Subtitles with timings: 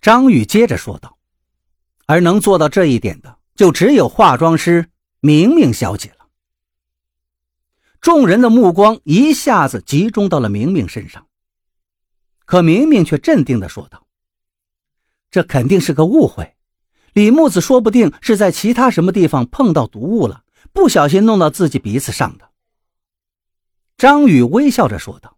[0.00, 1.18] 张宇接着说道
[2.06, 4.88] ：“而能做到这一点的，就只有化妆师
[5.20, 6.28] 明明小姐了。”
[8.00, 11.26] 众人的目光一下子集中到了明明身上，
[12.46, 14.06] 可明明却镇定的说道
[15.30, 16.56] ：“这肯定是个误会，
[17.12, 22.48] 李木子说不定是在其他什么地方碰到毒物了，不小心弄到自己鼻子上的。”
[23.98, 25.36] 张宇微笑着说道：“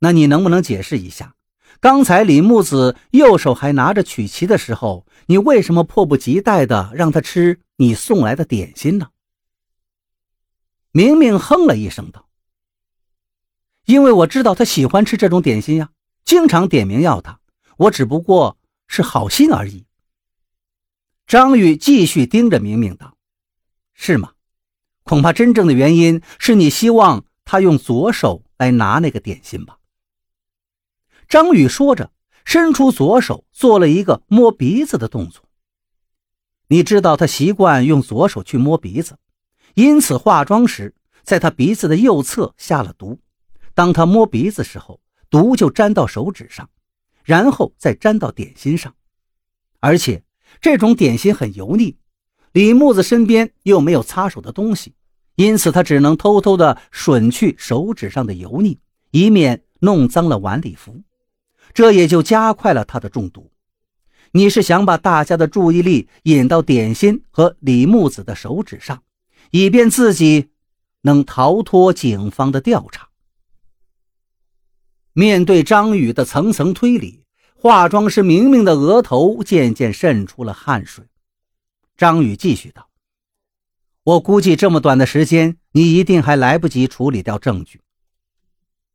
[0.00, 1.34] 那你能不能解释一下？”
[1.80, 9.08] 刚才李木子右手还拿着曲奇的时候，你为什么迫不及待的让他吃你送来的点心呢？
[10.92, 12.28] 明明哼了一声道
[13.84, 15.90] ：“因为我知道他喜欢吃这种点心呀，
[16.24, 17.40] 经常点名要他，
[17.76, 19.84] 我只不过是好心而已。”
[21.26, 23.16] 张宇继续盯着明明道
[23.92, 24.32] ：“是吗？
[25.02, 29.78] 恐怕真正的原因是你希望他用左手来拿那个点心吧。”
[31.28, 32.10] 张宇说着，
[32.44, 35.42] 伸出左手做了一个摸鼻子的动作。
[36.68, 39.18] 你知道他习惯用左手去摸鼻子，
[39.74, 43.18] 因此化妆时在他鼻子的右侧下了毒。
[43.74, 46.68] 当他摸鼻子时候，毒就沾到手指上，
[47.24, 48.94] 然后再沾到点心上。
[49.80, 50.22] 而且
[50.60, 51.96] 这种点心很油腻，
[52.52, 54.94] 李木子身边又没有擦手的东西，
[55.34, 58.78] 因此他只能偷偷地吮去手指上的油腻，
[59.10, 61.02] 以免弄脏了晚礼服。
[61.74, 63.50] 这也就加快了他的中毒。
[64.30, 69.02] 你是想把大家的注意力引到点心和李木子的手指上，
[69.50, 70.50] 以便自己
[71.02, 73.08] 能逃脱警方的调查。
[75.12, 81.04] 面对张宇的层层推理，化妆师明明的额头渐渐渗出了汗水。
[81.96, 82.88] 张宇继续道
[84.02, 87.80] ：“我估计这么短的时间，你一定还来不及处理掉证据。”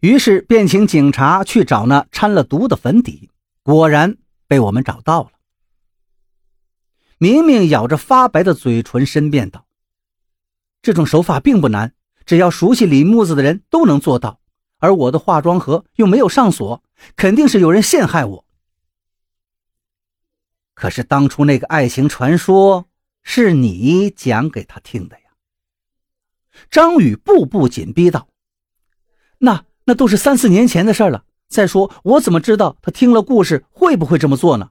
[0.00, 3.30] 于是便请警察去找那掺了毒的粉底，
[3.62, 5.32] 果然被我们找到了。
[7.18, 9.66] 明明咬着发白的嘴唇申辩道
[10.80, 11.94] ：“这种手法并不难，
[12.24, 14.40] 只要熟悉李木子的人都能做到。
[14.78, 16.82] 而我的化妆盒又没有上锁，
[17.14, 18.46] 肯定是有人陷害我。
[20.72, 22.88] 可是当初那个爱情传说
[23.22, 25.24] 是你讲给他听的呀。”
[26.70, 28.28] 张宇步步紧逼道
[29.40, 31.24] ：“那……”那都是三四年前的事了。
[31.48, 34.70] 再说，我怎么知道他听了故事会不会这么做呢？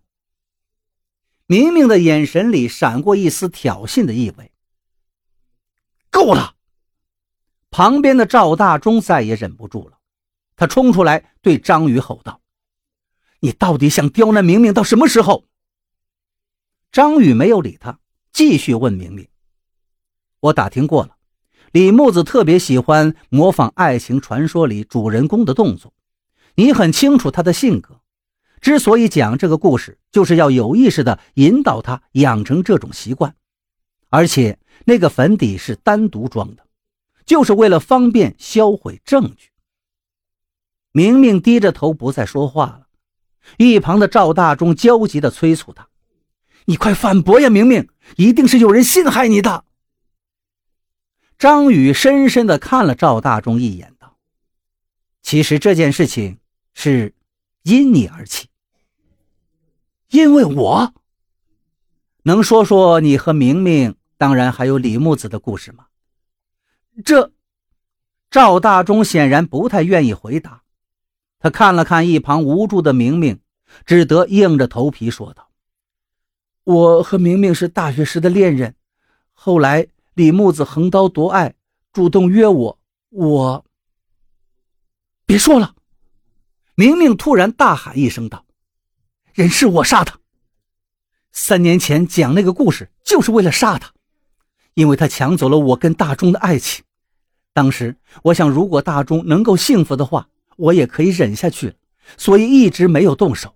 [1.45, 4.51] 明明的眼神里闪过一丝挑衅的意味。
[6.09, 6.55] 够了！
[7.69, 9.99] 旁边的赵大忠再也忍不住了，
[10.55, 12.41] 他冲出来对张宇吼道
[13.41, 15.45] ：“你到底想刁难明明到什么时候？”
[16.91, 17.99] 张宇没有理他，
[18.31, 19.27] 继续问明明
[20.39, 21.17] ：“我打听过了。”
[21.71, 25.93] 李木子特别喜欢模仿爱情传说里主人公的动作，
[26.55, 28.01] 你很清楚他的性格。
[28.59, 33.35] 之所以讲这个故事，就是要有意识地引导他养成这种习惯。
[34.09, 36.65] 而且那个粉底是单独装的，
[37.25, 39.49] 就是为了方便销毁证据。
[40.91, 42.87] 明明低着头不再说话了，
[43.57, 45.87] 一旁的赵大忠焦急地催促他
[46.65, 47.87] ：“你快反驳呀，明明，
[48.17, 49.65] 一定是有人陷害你的。”
[51.39, 54.17] 张宇深深地看了赵大忠一眼，道
[55.23, 56.37] ：“其实这件事情
[56.73, 57.15] 是
[57.63, 58.49] 因你而起，
[60.09, 60.93] 因为我
[62.23, 65.85] 能说说你和明明，当然还有李木子的故事吗？”
[67.05, 67.31] 这，
[68.29, 70.63] 赵大忠显然不太愿意回答。
[71.39, 73.39] 他看了看一旁无助的明明，
[73.85, 75.49] 只得硬着头皮说道
[76.65, 78.75] ：“我和明明是大学时的恋人，
[79.31, 79.87] 后来……”
[80.19, 81.55] 李木子横刀夺爱，
[81.93, 83.65] 主动约我，我
[85.25, 85.75] 别说了。
[86.75, 88.45] 明明突然大喊一声道
[89.31, 90.19] ：“人是我杀的！
[91.31, 93.93] 三年前讲那个故事就是为了杀他，
[94.73, 96.83] 因为他抢走了我跟大钟的爱情。
[97.53, 101.77] 当时我想，如果大钟能够幸福的话，我也可以忍下去，
[102.17, 103.55] 所以一直没有动手。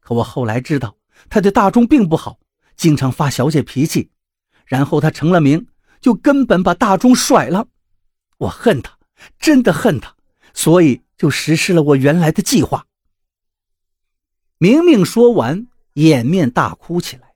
[0.00, 0.96] 可我后来知道，
[1.28, 2.40] 他对大钟并不好，
[2.74, 4.10] 经常发小姐脾气，
[4.66, 5.64] 然后他成了名。”
[6.00, 7.68] 就根本把大钟甩了，
[8.38, 8.98] 我恨他，
[9.38, 10.14] 真的恨他，
[10.54, 12.86] 所以就实施了我原来的计划。
[14.58, 17.34] 明明说完，掩面大哭起来。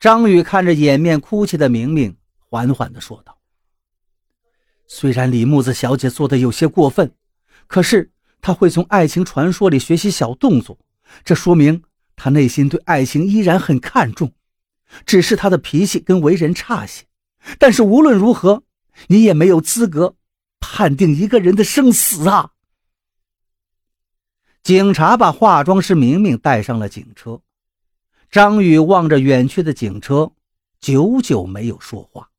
[0.00, 3.38] 张宇看着掩面哭泣的明明，缓缓地说道
[4.88, 7.14] ：“虽然李木子小姐做的有些过分，
[7.68, 8.10] 可是
[8.40, 10.76] 她会从爱情传说里学习小动作，
[11.24, 11.84] 这说明
[12.16, 14.32] 她内心对爱情依然很看重，
[15.06, 17.04] 只是她的脾气跟为人差些。”
[17.58, 18.62] 但是无论如何，
[19.08, 20.16] 你也没有资格
[20.60, 22.52] 判定一个人的生死啊！
[24.62, 27.40] 警察把化妆师明明带上了警车，
[28.30, 30.32] 张宇望着远去的警车，
[30.80, 32.30] 久久没有说话。